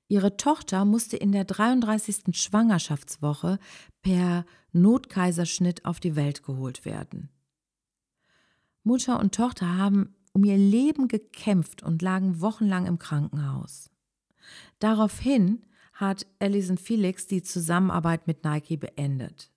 Ihre 0.09 0.35
Tochter 0.35 0.83
musste 0.83 1.15
in 1.15 1.31
der 1.31 1.45
33. 1.45 2.35
Schwangerschaftswoche 2.35 3.57
per 4.01 4.45
Notkaiserschnitt 4.73 5.85
auf 5.85 6.01
die 6.01 6.17
Welt 6.17 6.43
geholt 6.43 6.83
werden. 6.83 7.29
Mutter 8.83 9.19
und 9.19 9.33
Tochter 9.33 9.77
haben 9.77 10.15
um 10.33 10.43
ihr 10.43 10.57
Leben 10.57 11.07
gekämpft 11.07 11.83
und 11.83 12.01
lagen 12.01 12.41
wochenlang 12.41 12.85
im 12.85 12.99
Krankenhaus. 12.99 13.89
Daraufhin 14.79 15.65
hat 15.93 16.25
Alison 16.39 16.77
Felix 16.77 17.27
die 17.27 17.43
Zusammenarbeit 17.43 18.27
mit 18.27 18.43
Nike 18.43 18.77
beendet. 18.77 19.51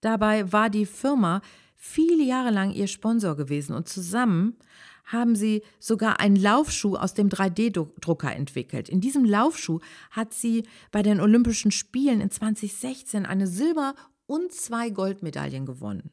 Dabei 0.00 0.52
war 0.52 0.70
die 0.70 0.86
Firma 0.86 1.40
viele 1.74 2.24
Jahre 2.24 2.50
lang 2.50 2.72
ihr 2.72 2.86
Sponsor 2.86 3.36
gewesen 3.36 3.74
und 3.74 3.88
zusammen 3.88 4.56
haben 5.04 5.36
sie 5.36 5.62
sogar 5.78 6.20
einen 6.20 6.36
Laufschuh 6.36 6.96
aus 6.96 7.14
dem 7.14 7.30
3D-Drucker 7.30 8.34
entwickelt. 8.34 8.88
In 8.88 9.00
diesem 9.00 9.24
Laufschuh 9.24 9.80
hat 10.10 10.34
sie 10.34 10.64
bei 10.90 11.02
den 11.02 11.20
Olympischen 11.20 11.70
Spielen 11.70 12.20
in 12.20 12.30
2016 12.30 13.24
eine 13.24 13.46
Silber- 13.46 13.94
und 14.26 14.52
zwei 14.52 14.90
Goldmedaillen 14.90 15.64
gewonnen. 15.64 16.10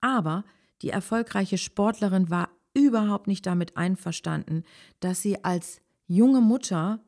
Aber 0.00 0.44
die 0.82 0.90
erfolgreiche 0.90 1.58
Sportlerin 1.58 2.30
war 2.30 2.50
überhaupt 2.74 3.28
nicht 3.28 3.46
damit 3.46 3.76
einverstanden, 3.76 4.64
dass 5.00 5.22
sie 5.22 5.44
als 5.44 5.80
junge 6.06 6.40
Mutter 6.40 7.00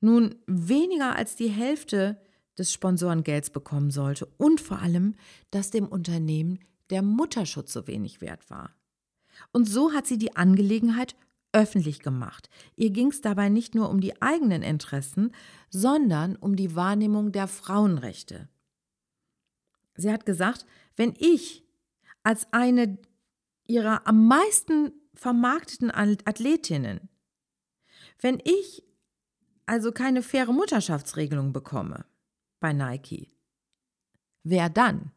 nun 0.00 0.34
weniger 0.46 1.16
als 1.16 1.36
die 1.36 1.48
Hälfte 1.48 2.20
des 2.60 2.72
Sponsorengelds 2.72 3.50
bekommen 3.50 3.90
sollte 3.90 4.26
und 4.36 4.60
vor 4.60 4.80
allem, 4.80 5.16
dass 5.50 5.70
dem 5.70 5.88
Unternehmen 5.88 6.60
der 6.90 7.02
Mutterschutz 7.02 7.72
so 7.72 7.86
wenig 7.86 8.20
wert 8.20 8.50
war. 8.50 8.70
Und 9.52 9.68
so 9.68 9.92
hat 9.92 10.06
sie 10.06 10.18
die 10.18 10.36
Angelegenheit 10.36 11.16
öffentlich 11.52 12.00
gemacht. 12.00 12.48
Ihr 12.76 12.90
ging 12.90 13.08
es 13.08 13.22
dabei 13.22 13.48
nicht 13.48 13.74
nur 13.74 13.88
um 13.90 14.00
die 14.00 14.20
eigenen 14.20 14.62
Interessen, 14.62 15.32
sondern 15.70 16.36
um 16.36 16.54
die 16.54 16.76
Wahrnehmung 16.76 17.32
der 17.32 17.48
Frauenrechte. 17.48 18.48
Sie 19.96 20.12
hat 20.12 20.26
gesagt, 20.26 20.66
wenn 20.96 21.14
ich 21.18 21.64
als 22.22 22.46
eine 22.52 22.98
ihrer 23.66 24.06
am 24.06 24.28
meisten 24.28 24.92
vermarkteten 25.14 25.90
Athletinnen. 25.90 27.08
Wenn 28.20 28.38
ich 28.44 28.82
also 29.66 29.92
keine 29.92 30.22
faire 30.22 30.52
Mutterschaftsregelung 30.52 31.52
bekomme 31.52 32.04
bei 32.60 32.72
Nike, 32.72 33.32
wer 34.42 34.68
dann? 34.68 35.12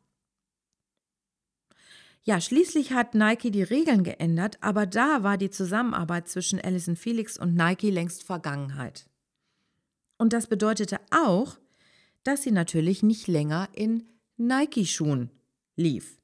Ja, 2.23 2.39
schließlich 2.39 2.93
hat 2.93 3.15
Nike 3.15 3.51
die 3.51 3.63
Regeln 3.63 4.03
geändert, 4.03 4.57
aber 4.61 4.85
da 4.85 5.23
war 5.23 5.37
die 5.37 5.49
Zusammenarbeit 5.49 6.29
zwischen 6.29 6.59
Alison 6.59 6.95
Felix 6.95 7.37
und 7.37 7.53
Nike 7.53 7.89
längst 7.89 8.23
Vergangenheit. 8.23 9.09
Und 10.17 10.31
das 10.31 10.47
bedeutete 10.47 10.99
auch, 11.11 11.57
dass 12.23 12.43
sie 12.43 12.51
natürlich 12.51 13.03
nicht 13.03 13.27
länger 13.27 13.67
in 13.73 14.07
Nike-Schuhen 14.37 15.31
lief 15.75 16.17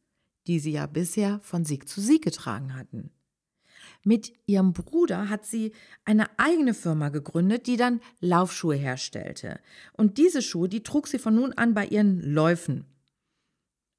die 0.50 0.60
sie 0.60 0.72
ja 0.72 0.88
bisher 0.88 1.40
von 1.44 1.64
Sieg 1.64 1.88
zu 1.88 2.02
Sieg 2.02 2.24
getragen 2.24 2.76
hatten. 2.76 3.12
Mit 4.04 4.34
ihrem 4.46 4.74
Bruder 4.74 5.30
hat 5.30 5.46
sie 5.46 5.74
eine 6.06 6.28
eigene 6.38 6.74
Firma 6.74 7.10
gegründet, 7.10 7.68
die 7.68 7.78
dann 7.78 8.00
Laufschuhe 8.22 8.76
herstellte. 8.76 9.60
Und 9.94 10.18
diese 10.18 10.42
Schuhe, 10.42 10.70
die 10.70 10.84
trug 10.84 11.08
sie 11.08 11.20
von 11.20 11.36
nun 11.36 11.54
an 11.54 11.74
bei 11.74 11.86
ihren 11.86 12.22
Läufen. 12.22 12.86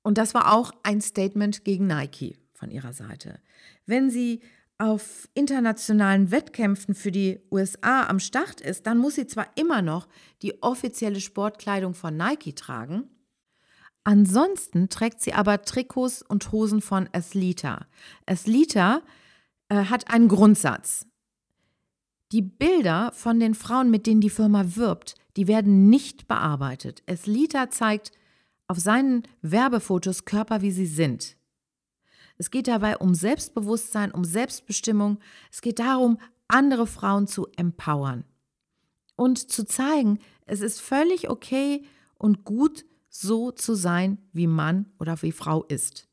Und 0.02 0.16
das 0.16 0.32
war 0.32 0.54
auch 0.54 0.72
ein 0.82 1.00
Statement 1.00 1.64
gegen 1.64 1.86
Nike 1.86 2.38
von 2.54 2.70
ihrer 2.70 2.94
Seite. 2.94 3.40
Wenn 3.84 4.10
sie 4.10 4.40
auf 4.78 5.28
internationalen 5.34 6.30
Wettkämpfen 6.30 6.94
für 6.94 7.10
die 7.10 7.40
USA 7.50 8.06
am 8.06 8.18
Start 8.18 8.62
ist, 8.62 8.86
dann 8.86 8.96
muss 8.96 9.16
sie 9.16 9.26
zwar 9.26 9.48
immer 9.56 9.82
noch 9.82 10.08
die 10.40 10.62
offizielle 10.62 11.20
Sportkleidung 11.20 11.92
von 11.92 12.16
Nike 12.16 12.54
tragen, 12.54 13.10
Ansonsten 14.04 14.88
trägt 14.88 15.20
sie 15.20 15.34
aber 15.34 15.62
Trikots 15.62 16.22
und 16.22 16.52
Hosen 16.52 16.80
von 16.80 17.08
Athleta. 17.12 17.86
Athleta 18.26 19.02
äh, 19.70 19.86
hat 19.86 20.12
einen 20.12 20.28
Grundsatz. 20.28 21.06
Die 22.32 22.42
Bilder 22.42 23.10
von 23.12 23.40
den 23.40 23.54
Frauen, 23.54 23.90
mit 23.90 24.06
denen 24.06 24.20
die 24.20 24.30
Firma 24.30 24.76
wirbt, 24.76 25.14
die 25.36 25.48
werden 25.48 25.88
nicht 25.88 26.28
bearbeitet. 26.28 27.02
Athleta 27.08 27.70
zeigt 27.70 28.12
auf 28.68 28.78
seinen 28.78 29.22
Werbefotos 29.40 30.26
Körper, 30.26 30.60
wie 30.60 30.70
sie 30.70 30.86
sind. 30.86 31.36
Es 32.36 32.50
geht 32.50 32.68
dabei 32.68 32.98
um 32.98 33.14
Selbstbewusstsein, 33.14 34.12
um 34.12 34.24
Selbstbestimmung. 34.24 35.18
Es 35.50 35.60
geht 35.60 35.78
darum, 35.78 36.18
andere 36.46 36.86
Frauen 36.86 37.26
zu 37.26 37.46
empowern 37.56 38.24
und 39.16 39.50
zu 39.50 39.64
zeigen, 39.64 40.18
es 40.46 40.60
ist 40.60 40.80
völlig 40.80 41.28
okay 41.28 41.84
und 42.16 42.44
gut, 42.44 42.84
so 43.08 43.50
zu 43.50 43.74
sein, 43.74 44.18
wie 44.32 44.46
Mann 44.46 44.86
oder 44.98 45.20
wie 45.22 45.32
Frau 45.32 45.64
ist. 45.64 46.08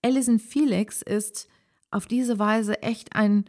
Alison 0.00 0.38
Felix 0.38 1.02
ist 1.02 1.48
auf 1.90 2.06
diese 2.06 2.38
Weise 2.38 2.82
echt 2.82 3.14
ein 3.14 3.44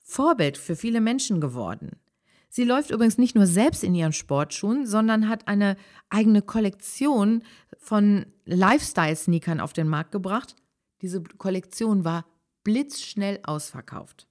Vorbild 0.00 0.58
für 0.58 0.76
viele 0.76 1.00
Menschen 1.00 1.40
geworden. 1.40 2.00
Sie 2.48 2.64
läuft 2.64 2.90
übrigens 2.90 3.16
nicht 3.16 3.36
nur 3.36 3.46
selbst 3.46 3.84
in 3.84 3.94
ihren 3.94 4.12
Sportschuhen, 4.12 4.84
sondern 4.84 5.28
hat 5.28 5.46
eine 5.46 5.76
eigene 6.08 6.42
Kollektion 6.42 7.44
von 7.78 8.26
Lifestyle-Sneakern 8.44 9.60
auf 9.60 9.72
den 9.72 9.88
Markt 9.88 10.10
gebracht. 10.10 10.56
Diese 11.00 11.22
Kollektion 11.22 12.04
war 12.04 12.26
blitzschnell 12.64 13.38
ausverkauft. 13.44 14.26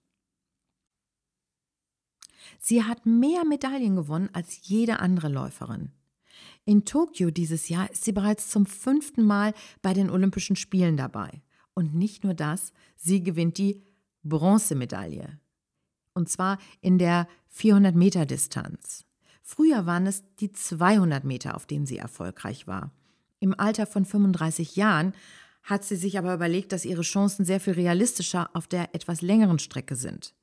Sie 2.60 2.84
hat 2.84 3.06
mehr 3.06 3.46
Medaillen 3.46 3.96
gewonnen 3.96 4.30
als 4.34 4.68
jede 4.68 5.00
andere 5.00 5.30
Läuferin. 5.30 5.94
In 6.66 6.84
Tokio 6.84 7.32
dieses 7.32 7.70
Jahr 7.70 7.90
ist 7.90 8.04
sie 8.04 8.12
bereits 8.12 8.50
zum 8.50 8.66
fünften 8.66 9.24
Mal 9.24 9.54
bei 9.82 9.94
den 9.94 10.10
Olympischen 10.10 10.58
Spielen 10.58 10.98
dabei. 10.98 11.42
Und 11.80 11.96
nicht 11.96 12.26
nur 12.26 12.34
das, 12.34 12.74
sie 12.98 13.24
gewinnt 13.24 13.58
die 13.58 13.82
Bronzemedaille. 14.26 15.40
Und 16.14 16.28
zwar 16.28 16.58
in 16.82 16.98
der 16.98 17.26
400 17.48 17.96
Meter 17.96 18.26
Distanz. 18.26 19.06
Früher 19.42 19.86
waren 19.86 20.06
es 20.06 20.26
die 20.42 20.52
200 20.52 21.24
Meter, 21.24 21.56
auf 21.56 21.68
denen 21.68 21.86
sie 21.86 21.98
erfolgreich 21.98 22.68
war. 22.68 22.92
Im 23.40 23.58
Alter 23.58 23.86
von 23.86 24.04
35 24.04 24.76
Jahren 24.76 25.14
hat 25.64 25.86
sie 25.86 25.96
sich 25.96 26.18
aber 26.18 26.34
überlegt, 26.34 26.74
dass 26.74 26.84
ihre 26.84 27.04
Chancen 27.04 27.46
sehr 27.46 27.62
viel 27.62 27.76
realistischer 27.76 28.50
auf 28.54 28.68
der 28.68 28.94
etwas 28.94 29.22
längeren 29.22 29.58
Strecke 29.58 29.96
sind. 29.96 30.34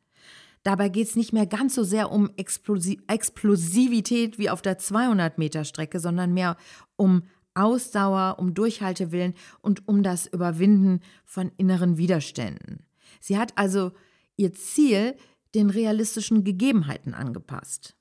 Dabei 0.62 0.88
geht 0.88 1.08
es 1.08 1.16
nicht 1.16 1.34
mehr 1.34 1.46
ganz 1.46 1.74
so 1.74 1.84
sehr 1.84 2.10
um 2.12 2.30
Explosi 2.38 3.02
Explosivität 3.08 4.38
wie 4.38 4.48
auf 4.48 4.62
der 4.62 4.78
200 4.78 5.36
Meter 5.36 5.64
Strecke, 5.64 6.00
sondern 6.00 6.32
mehr 6.32 6.56
um 6.96 7.24
Ausdauer, 7.56 8.36
um 8.38 8.54
Durchhaltewillen 8.54 9.34
und 9.60 9.88
um 9.88 10.02
das 10.02 10.26
Überwinden 10.26 11.00
von 11.24 11.50
inneren 11.56 11.96
Widerständen. 11.96 12.86
Sie 13.20 13.38
hat 13.38 13.56
also 13.56 13.92
ihr 14.36 14.52
Ziel 14.52 15.16
den 15.54 15.70
realistischen 15.70 16.44
Gegebenheiten 16.44 17.14
angepasst. 17.14 17.96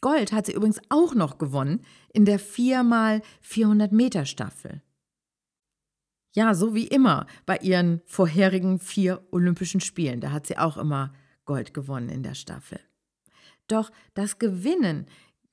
Gold 0.00 0.32
hat 0.32 0.46
sie 0.46 0.52
übrigens 0.52 0.80
auch 0.88 1.14
noch 1.14 1.38
gewonnen 1.38 1.82
in 2.12 2.24
der 2.24 2.40
4x400 2.40 3.94
Meter 3.94 4.26
Staffel. 4.26 4.82
Ja, 6.34 6.54
so 6.54 6.74
wie 6.74 6.86
immer 6.86 7.26
bei 7.46 7.56
ihren 7.58 8.02
vorherigen 8.04 8.78
vier 8.78 9.26
Olympischen 9.30 9.80
Spielen. 9.80 10.20
Da 10.20 10.32
hat 10.32 10.46
sie 10.46 10.58
auch 10.58 10.76
immer 10.76 11.14
Gold 11.46 11.72
gewonnen 11.72 12.10
in 12.10 12.22
der 12.22 12.34
Staffel. 12.34 12.78
Doch 13.68 13.90
das 14.12 14.38
Gewinnen 14.38 15.06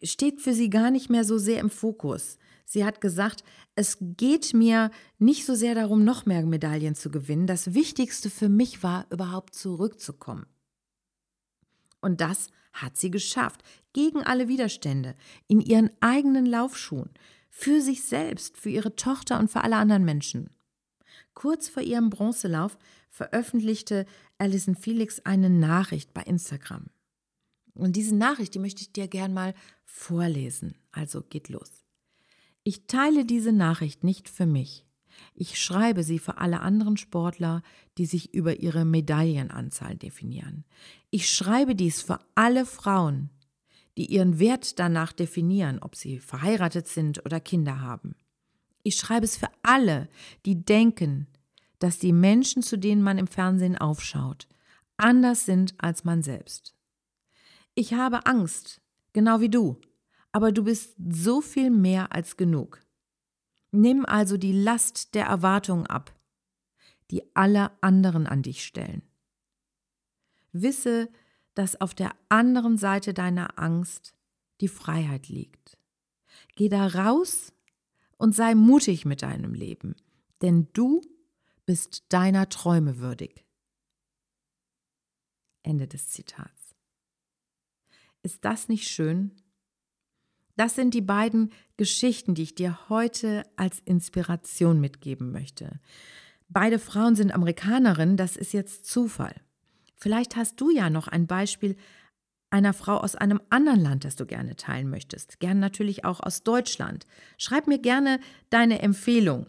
steht 0.04 0.42
für 0.42 0.54
sie 0.54 0.70
gar 0.70 0.92
nicht 0.92 1.10
mehr 1.10 1.24
so 1.24 1.38
sehr 1.38 1.62
im 1.62 1.70
Fokus. 1.70 2.38
Sie 2.66 2.86
hat 2.86 3.02
gesagt, 3.02 3.44
es 3.76 3.98
geht 4.00 4.54
mir 4.54 4.92
nicht 5.20 5.46
so 5.46 5.56
sehr 5.56 5.76
darum, 5.76 6.04
noch 6.04 6.26
mehr 6.26 6.44
Medaillen 6.46 6.96
zu 6.96 7.12
gewinnen. 7.12 7.48
Das 7.48 7.74
Wichtigste 7.74 8.30
für 8.30 8.50
mich 8.50 8.84
war, 8.84 9.06
überhaupt 9.12 9.56
zurückzukommen. 9.56 10.46
Und 12.02 12.22
das 12.22 12.48
hat 12.74 12.98
sie 12.98 13.12
geschafft, 13.12 13.64
gegen 13.94 14.24
alle 14.24 14.48
Widerstände, 14.48 15.16
in 15.48 15.62
ihren 15.62 15.92
eigenen 16.02 16.46
Laufschuhen, 16.46 17.12
für 17.50 17.82
sich 17.82 18.04
selbst, 18.04 18.58
für 18.58 18.70
ihre 18.70 18.96
Tochter 18.96 19.40
und 19.40 19.52
für 19.52 19.62
alle 19.62 19.76
anderen 19.76 20.04
Menschen. 20.04 20.50
Kurz 21.36 21.70
vor 21.70 21.84
ihrem 21.84 22.10
Bronzelauf 22.10 22.78
veröffentlichte 23.10 24.06
Alison 24.40 24.76
Felix 24.76 25.20
eine 25.20 25.50
Nachricht 25.50 26.14
bei 26.14 26.24
Instagram. 26.24 26.88
Und 27.76 27.96
diese 27.96 28.16
Nachricht, 28.16 28.54
die 28.56 28.60
möchte 28.60 28.82
ich 28.82 28.92
dir 28.92 29.08
gern 29.08 29.34
mal 29.34 29.54
vorlesen. 29.86 30.76
Also 30.92 31.22
geht 31.22 31.50
los. 31.50 31.83
Ich 32.64 32.88
teile 32.88 33.26
diese 33.26 33.52
Nachricht 33.52 34.04
nicht 34.04 34.30
für 34.30 34.46
mich. 34.46 34.86
Ich 35.36 35.62
schreibe 35.62 36.04
sie 36.04 36.20
für 36.20 36.38
alle 36.38 36.62
anderen 36.62 36.98
Sportler, 36.98 37.62
die 37.98 38.06
sich 38.06 38.34
über 38.34 38.60
ihre 38.60 38.86
Medaillenanzahl 38.86 39.96
definieren. 39.96 40.64
Ich 41.10 41.30
schreibe 41.30 41.76
dies 41.76 42.02
für 42.02 42.20
alle 42.36 42.66
Frauen, 42.66 43.30
die 43.98 44.06
ihren 44.06 44.40
Wert 44.40 44.80
danach 44.80 45.12
definieren, 45.12 45.80
ob 45.80 45.96
sie 45.96 46.20
verheiratet 46.20 46.88
sind 46.88 47.26
oder 47.26 47.40
Kinder 47.40 47.82
haben. 47.82 48.16
Ich 48.84 48.96
schreibe 48.96 49.26
es 49.26 49.38
für 49.38 49.50
alle, 49.62 50.10
die 50.46 50.64
denken, 50.64 51.28
dass 51.80 52.00
die 52.00 52.14
Menschen, 52.14 52.64
zu 52.64 52.78
denen 52.78 53.02
man 53.02 53.18
im 53.18 53.28
Fernsehen 53.28 53.78
aufschaut, 53.78 54.48
anders 54.98 55.46
sind 55.46 55.74
als 55.78 56.04
man 56.04 56.22
selbst. 56.22 56.76
Ich 57.76 57.94
habe 57.94 58.26
Angst, 58.26 58.82
genau 59.14 59.40
wie 59.42 59.50
du, 59.50 59.80
aber 60.34 60.52
du 60.52 60.64
bist 60.64 60.96
so 61.10 61.40
viel 61.40 61.70
mehr 61.70 62.12
als 62.12 62.36
genug. 62.36 62.82
Nimm 63.72 64.06
also 64.06 64.36
die 64.36 64.52
Last 64.52 65.16
der 65.16 65.26
Erwartungen 65.26 65.88
ab, 65.88 66.14
die 67.12 67.24
alle 67.36 67.72
anderen 67.82 68.28
an 68.28 68.42
dich 68.42 68.66
stellen. 68.66 69.04
Wisse, 70.52 71.10
dass 71.54 71.80
auf 71.80 71.94
der 71.94 72.16
anderen 72.30 72.78
Seite 72.78 73.14
deiner 73.14 73.60
Angst 73.60 74.16
die 74.60 74.68
Freiheit 74.68 75.30
liegt. 75.30 75.78
Geh 76.56 76.68
da 76.68 76.88
raus 76.88 77.54
und 78.18 78.36
sei 78.36 78.56
mutig 78.56 79.06
mit 79.06 79.22
deinem 79.22 79.54
Leben, 79.54 79.96
denn 80.42 80.68
du 80.74 81.02
bist 81.66 82.06
deiner 82.10 82.50
Träume 82.50 82.98
würdig. 82.98 83.46
Ende 85.62 85.88
des 85.88 86.10
Zitats. 86.10 86.76
Ist 88.24 88.44
das 88.46 88.68
nicht 88.68 88.88
schön? 88.88 89.32
Das 90.56 90.76
sind 90.76 90.94
die 90.94 91.02
beiden 91.02 91.52
Geschichten, 91.78 92.36
die 92.36 92.44
ich 92.44 92.56
dir 92.56 92.90
heute 92.90 93.44
als 93.56 93.80
Inspiration 93.80 94.80
mitgeben 94.80 95.32
möchte. 95.32 95.80
Beide 96.50 96.78
Frauen 96.78 97.16
sind 97.16 97.34
Amerikanerinnen, 97.34 98.18
das 98.18 98.36
ist 98.36 98.54
jetzt 98.54 98.86
Zufall. 98.86 99.36
Vielleicht 99.96 100.36
hast 100.36 100.62
du 100.62 100.70
ja 100.70 100.90
noch 100.90 101.08
ein 101.08 101.28
Beispiel 101.28 101.76
einer 102.52 102.74
Frau 102.74 102.98
aus 102.98 103.16
einem 103.16 103.42
anderen 103.50 103.82
Land, 103.82 104.06
das 104.06 104.16
du 104.16 104.28
gerne 104.28 104.56
teilen 104.56 104.90
möchtest. 104.90 105.40
Gerne 105.40 105.60
natürlich 105.60 106.06
auch 106.06 106.20
aus 106.20 106.44
Deutschland. 106.44 107.08
Schreib 107.40 107.68
mir 107.68 107.80
gerne 107.80 108.20
deine 108.52 108.80
Empfehlung 108.84 109.48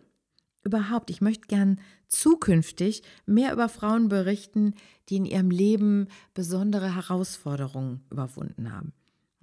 überhaupt, 0.64 1.10
ich 1.10 1.20
möchte 1.20 1.46
gern 1.46 1.80
zukünftig 2.08 3.02
mehr 3.26 3.52
über 3.52 3.68
Frauen 3.68 4.08
berichten, 4.08 4.74
die 5.08 5.16
in 5.16 5.26
ihrem 5.26 5.50
Leben 5.50 6.08
besondere 6.32 6.94
Herausforderungen 6.94 8.02
überwunden 8.10 8.72
haben. 8.72 8.94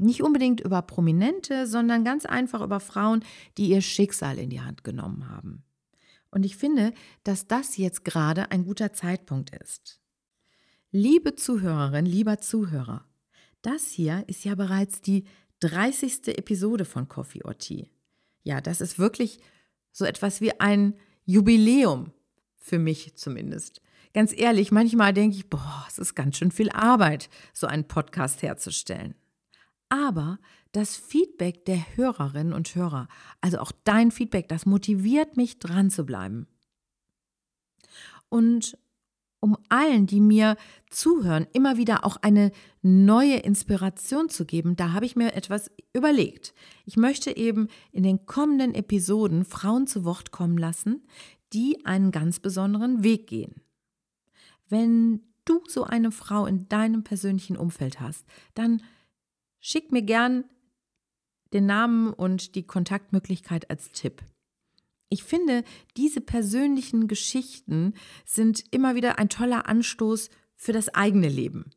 Nicht 0.02 0.24
unbedingt 0.24 0.62
über 0.62 0.82
Prominente, 0.82 1.68
sondern 1.68 2.04
ganz 2.04 2.26
einfach 2.26 2.62
über 2.62 2.80
Frauen, 2.80 3.24
die 3.58 3.70
ihr 3.70 3.82
Schicksal 3.82 4.40
in 4.40 4.50
die 4.50 4.62
Hand 4.62 4.84
genommen 4.84 5.30
haben. 5.30 5.64
Und 6.32 6.44
ich 6.44 6.58
finde, 6.58 6.94
dass 7.24 7.46
das 7.46 7.78
jetzt 7.78 8.04
gerade 8.04 8.50
ein 8.50 8.66
guter 8.66 8.94
Zeitpunkt 8.94 9.56
ist. 9.56 10.02
Liebe 10.90 11.36
Zuhörerin, 11.36 12.08
lieber 12.08 12.40
Zuhörer, 12.40 13.06
das 13.62 13.92
hier 13.92 14.24
ist 14.26 14.44
ja 14.44 14.56
bereits 14.56 15.02
die 15.02 15.26
30. 15.60 16.30
Episode 16.30 16.86
von 16.86 17.08
Coffee 17.08 17.44
or 17.44 17.56
Tea. 17.58 17.92
Ja, 18.42 18.60
das 18.60 18.82
ist 18.82 18.98
wirklich 18.98 19.40
so 19.92 20.06
etwas 20.06 20.42
wie 20.42 20.60
ein 20.60 20.96
Jubiläum, 21.26 22.12
für 22.58 22.80
mich 22.80 23.16
zumindest. 23.18 23.84
Ganz 24.14 24.34
ehrlich, 24.36 24.72
manchmal 24.72 25.14
denke 25.14 25.38
ich, 25.38 25.48
boah, 25.48 25.86
es 25.88 26.00
ist 26.00 26.16
ganz 26.16 26.38
schön 26.38 26.52
viel 26.52 26.72
Arbeit, 26.72 27.30
so 27.54 27.68
einen 27.68 27.88
Podcast 27.88 28.42
herzustellen. 28.42 29.14
Aber 29.92 30.40
das 30.72 30.96
Feedback 30.96 31.66
der 31.66 31.98
Hörerinnen 31.98 32.54
und 32.54 32.74
Hörer, 32.76 33.10
also 33.42 33.60
auch 33.60 33.74
dein 33.84 34.10
Feedback, 34.10 34.48
das 34.48 34.66
motiviert 34.66 35.36
mich 35.36 35.60
dran 35.60 35.90
zu 35.90 36.06
bleiben. 36.06 36.48
Und 38.30 38.78
um 39.42 39.58
allen, 39.68 40.06
die 40.06 40.22
mir 40.22 40.56
zuhören, 40.90 41.46
immer 41.52 41.76
wieder 41.76 42.06
auch 42.06 42.16
eine 42.22 42.54
neue 42.82 43.36
Inspiration 43.38 44.30
zu 44.30 44.46
geben, 44.46 44.78
da 44.78 44.94
habe 44.94 45.06
ich 45.06 45.18
mir 45.18 45.34
etwas 45.34 45.70
überlegt. 45.92 46.54
Ich 46.86 46.96
möchte 46.96 47.36
eben 47.36 47.68
in 47.92 48.04
den 48.04 48.26
kommenden 48.26 48.74
Episoden 48.74 49.44
Frauen 49.44 49.88
zu 49.88 50.06
Wort 50.06 50.32
kommen 50.32 50.58
lassen, 50.58 51.06
die 51.52 51.86
einen 51.86 52.12
ganz 52.12 52.40
besonderen 52.40 53.04
Weg 53.04 53.28
gehen. 53.28 53.56
Wenn 54.70 55.22
du 55.44 55.62
so 55.68 55.84
eine 55.84 56.14
Frau 56.14 56.46
in 56.46 56.70
deinem 56.70 57.04
persönlichen 57.04 57.58
Umfeld 57.58 58.00
hast, 58.00 58.26
dann 58.54 58.82
schick 59.62 59.92
mir 59.92 60.02
gern 60.02 60.44
den 61.54 61.66
Namen 61.66 62.14
und 62.14 62.56
die 62.56 62.64
Kontaktmöglichkeit 62.64 63.70
als 63.70 63.92
Tipp. 63.92 64.22
Ich 65.10 65.24
finde, 65.24 65.64
diese 65.98 66.22
persönlichen 66.22 67.08
Geschichten 67.08 67.94
sind 68.26 68.64
immer 68.72 68.96
wieder 68.96 69.20
ein 69.20 69.30
toller 69.30 69.68
Anstoß 69.68 70.30
für 70.56 70.72
das 70.72 70.90
eigene 70.90 71.28
Leben. 71.28 71.72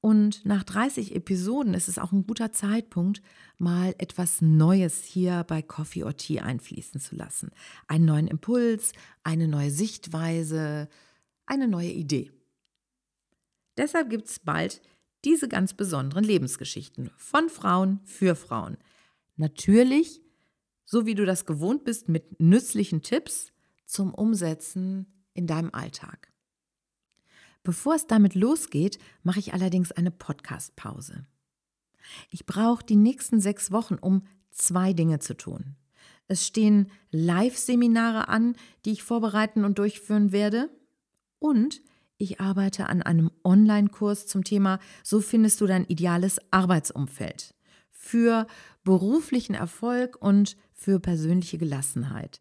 Und 0.00 0.44
nach 0.44 0.62
30 0.62 1.16
Episoden 1.16 1.74
ist 1.74 1.88
es 1.88 1.98
auch 1.98 2.12
ein 2.12 2.28
guter 2.28 2.52
Zeitpunkt, 2.52 3.22
mal 3.58 3.92
etwas 3.98 4.40
Neues 4.40 5.02
hier 5.02 5.42
bei 5.48 5.62
Coffee 5.62 6.04
or 6.04 6.16
Tea 6.16 6.42
einfließen 6.42 7.00
zu 7.00 7.16
lassen. 7.16 7.50
Einen 7.88 8.04
neuen 8.04 8.28
Impuls, 8.28 8.92
eine 9.24 9.48
neue 9.48 9.72
Sichtweise, 9.72 10.88
eine 11.44 11.66
neue 11.66 11.90
Idee. 11.90 12.30
Deshalb 13.76 14.10
gibt 14.10 14.28
es 14.28 14.38
bald 14.38 14.80
diese 15.26 15.48
ganz 15.48 15.74
besonderen 15.74 16.24
Lebensgeschichten 16.24 17.10
von 17.18 17.50
Frauen 17.50 18.00
für 18.04 18.34
Frauen. 18.34 18.78
Natürlich 19.36 20.22
so 20.86 21.04
wie 21.04 21.14
du 21.14 21.26
das 21.26 21.44
gewohnt 21.44 21.84
bist, 21.84 22.08
mit 22.08 22.40
nützlichen 22.40 23.02
Tipps 23.02 23.52
zum 23.84 24.14
Umsetzen 24.14 25.06
in 25.34 25.46
deinem 25.46 25.74
Alltag. 25.74 26.32
Bevor 27.62 27.96
es 27.96 28.06
damit 28.06 28.34
losgeht, 28.36 28.98
mache 29.24 29.40
ich 29.40 29.52
allerdings 29.52 29.90
eine 29.92 30.12
Podcast-Pause. 30.12 31.26
Ich 32.30 32.46
brauche 32.46 32.84
die 32.84 32.96
nächsten 32.96 33.40
sechs 33.40 33.72
Wochen, 33.72 33.96
um 33.96 34.22
zwei 34.50 34.92
Dinge 34.92 35.18
zu 35.18 35.36
tun. 35.36 35.74
Es 36.28 36.46
stehen 36.46 36.90
Live-Seminare 37.10 38.28
an, 38.28 38.56
die 38.84 38.92
ich 38.92 39.02
vorbereiten 39.02 39.64
und 39.64 39.78
durchführen 39.78 40.30
werde. 40.30 40.70
Und 41.40 41.82
ich 42.18 42.40
arbeite 42.40 42.88
an 42.88 43.02
einem 43.02 43.30
Online-Kurs 43.44 44.26
zum 44.26 44.44
Thema 44.44 44.78
So 45.02 45.20
findest 45.20 45.60
du 45.60 45.66
dein 45.66 45.84
ideales 45.84 46.40
Arbeitsumfeld 46.50 47.54
für 47.90 48.46
beruflichen 48.84 49.54
Erfolg 49.54 50.16
und 50.20 50.56
für 50.72 51.00
persönliche 51.00 51.58
Gelassenheit. 51.58 52.40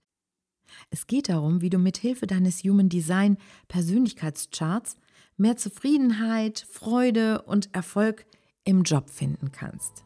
Es 0.89 1.07
geht 1.07 1.29
darum, 1.29 1.61
wie 1.61 1.69
du 1.69 1.77
mit 1.77 1.97
Hilfe 1.97 2.27
deines 2.27 2.63
Human 2.63 2.89
Design 2.89 3.37
Persönlichkeitscharts 3.67 4.97
mehr 5.37 5.57
Zufriedenheit, 5.57 6.65
Freude 6.69 7.41
und 7.43 7.73
Erfolg 7.73 8.25
im 8.63 8.83
Job 8.83 9.09
finden 9.09 9.51
kannst. 9.51 10.05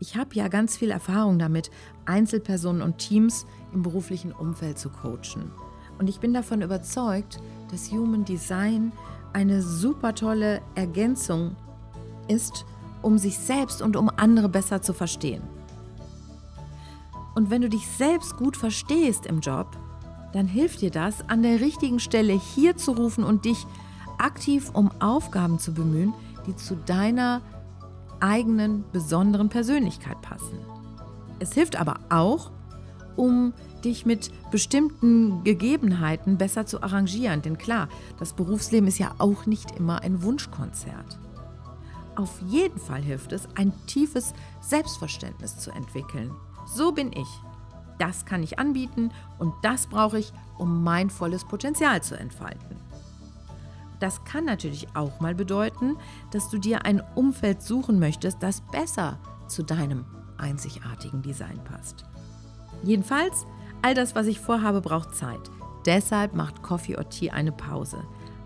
Ich 0.00 0.16
habe 0.16 0.34
ja 0.34 0.48
ganz 0.48 0.76
viel 0.76 0.90
Erfahrung 0.90 1.38
damit, 1.38 1.70
Einzelpersonen 2.04 2.82
und 2.82 2.98
Teams 2.98 3.46
im 3.72 3.82
beruflichen 3.82 4.32
Umfeld 4.32 4.78
zu 4.78 4.90
coachen. 4.90 5.50
Und 5.98 6.08
ich 6.08 6.20
bin 6.20 6.34
davon 6.34 6.62
überzeugt, 6.62 7.38
dass 7.74 7.90
Human 7.90 8.24
Design 8.24 8.92
eine 9.32 9.60
super 9.60 10.14
tolle 10.14 10.62
Ergänzung 10.76 11.56
ist, 12.28 12.64
um 13.02 13.18
sich 13.18 13.36
selbst 13.36 13.82
und 13.82 13.96
um 13.96 14.08
andere 14.16 14.48
besser 14.48 14.80
zu 14.80 14.92
verstehen. 14.92 15.42
Und 17.34 17.50
wenn 17.50 17.62
du 17.62 17.68
dich 17.68 17.84
selbst 17.88 18.36
gut 18.36 18.56
verstehst 18.56 19.26
im 19.26 19.40
Job, 19.40 19.76
dann 20.32 20.46
hilft 20.46 20.82
dir 20.82 20.92
das, 20.92 21.28
an 21.28 21.42
der 21.42 21.60
richtigen 21.60 21.98
Stelle 21.98 22.34
hier 22.34 22.76
zu 22.76 22.92
rufen 22.92 23.24
und 23.24 23.44
dich 23.44 23.66
aktiv 24.18 24.70
um 24.72 24.92
Aufgaben 25.00 25.58
zu 25.58 25.74
bemühen, 25.74 26.14
die 26.46 26.54
zu 26.54 26.76
deiner 26.76 27.42
eigenen 28.20 28.84
besonderen 28.92 29.48
Persönlichkeit 29.48 30.22
passen. 30.22 30.60
Es 31.40 31.54
hilft 31.54 31.74
aber 31.74 31.98
auch, 32.08 32.52
um 33.16 33.52
dich 33.84 34.06
mit 34.06 34.30
bestimmten 34.50 35.44
Gegebenheiten 35.44 36.38
besser 36.38 36.66
zu 36.66 36.82
arrangieren. 36.82 37.42
Denn 37.42 37.58
klar, 37.58 37.88
das 38.18 38.32
Berufsleben 38.32 38.88
ist 38.88 38.98
ja 38.98 39.14
auch 39.18 39.46
nicht 39.46 39.72
immer 39.72 40.02
ein 40.02 40.22
Wunschkonzert. 40.22 41.18
Auf 42.16 42.40
jeden 42.46 42.78
Fall 42.78 43.02
hilft 43.02 43.32
es, 43.32 43.48
ein 43.56 43.72
tiefes 43.86 44.34
Selbstverständnis 44.60 45.58
zu 45.58 45.70
entwickeln. 45.72 46.30
So 46.66 46.92
bin 46.92 47.12
ich. 47.12 47.28
Das 47.98 48.24
kann 48.24 48.42
ich 48.42 48.58
anbieten 48.58 49.10
und 49.38 49.52
das 49.62 49.86
brauche 49.86 50.18
ich, 50.18 50.32
um 50.58 50.82
mein 50.82 51.10
volles 51.10 51.44
Potenzial 51.44 52.02
zu 52.02 52.18
entfalten. 52.18 52.76
Das 54.00 54.24
kann 54.24 54.44
natürlich 54.44 54.88
auch 54.94 55.20
mal 55.20 55.34
bedeuten, 55.34 55.96
dass 56.30 56.50
du 56.50 56.58
dir 56.58 56.84
ein 56.84 57.02
Umfeld 57.14 57.62
suchen 57.62 57.98
möchtest, 57.98 58.42
das 58.42 58.60
besser 58.72 59.18
zu 59.48 59.62
deinem 59.62 60.04
einzigartigen 60.36 61.22
Design 61.22 61.62
passt. 61.64 62.04
Jedenfalls, 62.82 63.46
all 63.84 63.92
das, 63.92 64.14
was 64.14 64.26
ich 64.26 64.40
vorhabe, 64.40 64.80
braucht 64.80 65.14
Zeit. 65.14 65.50
Deshalb 65.84 66.34
macht 66.34 66.62
Coffee 66.62 66.96
or 66.96 67.06
Tea 67.10 67.30
eine 67.30 67.52
Pause. 67.52 67.98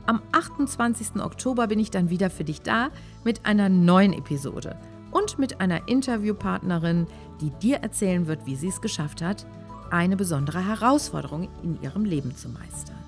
Am 0.05 0.20
28. 0.33 1.22
Oktober 1.22 1.68
bin 1.68 1.79
ich 1.79 1.92
dann 1.92 2.11
wieder 2.11 2.29
für 2.29 2.42
dich 2.42 2.62
da 2.62 2.88
mit 3.22 3.46
einer 3.46 3.68
neuen 3.68 4.12
Episode 4.12 4.77
und 5.12 5.38
mit 5.38 5.61
einer 5.61 5.87
Interviewpartnerin, 5.87 7.07
die 7.40 7.51
dir 7.51 7.77
erzählen 7.77 8.27
wird, 8.27 8.46
wie 8.46 8.57
sie 8.57 8.66
es 8.66 8.81
geschafft 8.81 9.22
hat, 9.22 9.46
eine 9.90 10.16
besondere 10.16 10.66
Herausforderung 10.66 11.48
in 11.62 11.81
ihrem 11.83 12.05
Leben 12.05 12.35
zu 12.35 12.48
meistern. 12.48 12.98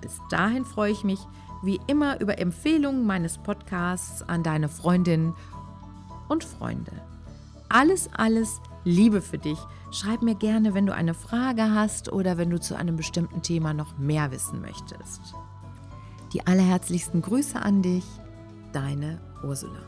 Bis 0.00 0.20
dahin 0.30 0.64
freue 0.64 0.92
ich 0.92 1.02
mich 1.02 1.18
wie 1.62 1.80
immer 1.88 2.20
über 2.20 2.38
Empfehlungen 2.38 3.04
meines 3.04 3.38
Podcasts 3.38 4.22
an 4.22 4.44
deine 4.44 4.68
Freundinnen 4.68 5.34
und 6.28 6.44
Freunde. 6.44 6.92
Alles, 7.68 8.08
alles 8.14 8.60
Liebe 8.86 9.20
für 9.20 9.36
dich. 9.36 9.58
Schreib 9.90 10.22
mir 10.22 10.36
gerne, 10.36 10.72
wenn 10.72 10.86
du 10.86 10.94
eine 10.94 11.12
Frage 11.12 11.72
hast 11.74 12.12
oder 12.12 12.38
wenn 12.38 12.50
du 12.50 12.60
zu 12.60 12.76
einem 12.76 12.94
bestimmten 12.94 13.42
Thema 13.42 13.74
noch 13.74 13.98
mehr 13.98 14.30
wissen 14.30 14.60
möchtest. 14.60 15.20
Die 16.32 16.46
allerherzlichsten 16.46 17.20
Grüße 17.20 17.60
an 17.60 17.82
dich, 17.82 18.04
deine 18.72 19.20
Ursula. 19.42 19.82